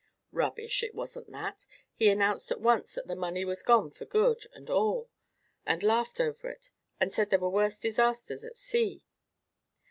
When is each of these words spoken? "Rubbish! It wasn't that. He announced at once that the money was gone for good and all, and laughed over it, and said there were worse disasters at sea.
"Rubbish! 0.31 0.81
It 0.81 0.95
wasn't 0.95 1.27
that. 1.27 1.67
He 1.93 2.09
announced 2.09 2.49
at 2.49 2.59
once 2.59 2.93
that 2.95 3.05
the 3.05 3.15
money 3.15 3.45
was 3.45 3.61
gone 3.61 3.91
for 3.91 4.05
good 4.05 4.47
and 4.55 4.67
all, 4.67 5.11
and 5.63 5.83
laughed 5.83 6.19
over 6.19 6.49
it, 6.49 6.71
and 6.99 7.13
said 7.13 7.29
there 7.29 7.37
were 7.37 7.49
worse 7.51 7.77
disasters 7.77 8.43
at 8.43 8.57
sea. 8.57 9.05